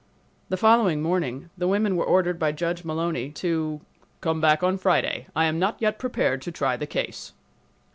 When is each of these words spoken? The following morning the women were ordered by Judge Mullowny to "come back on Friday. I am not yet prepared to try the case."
The 0.49 0.57
following 0.57 1.03
morning 1.03 1.51
the 1.55 1.67
women 1.67 1.95
were 1.95 2.03
ordered 2.03 2.39
by 2.39 2.53
Judge 2.53 2.81
Mullowny 2.83 3.29
to 3.35 3.81
"come 4.19 4.41
back 4.41 4.63
on 4.63 4.79
Friday. 4.79 5.27
I 5.35 5.45
am 5.45 5.59
not 5.59 5.77
yet 5.79 5.99
prepared 5.99 6.41
to 6.41 6.51
try 6.51 6.75
the 6.75 6.87
case." 6.87 7.33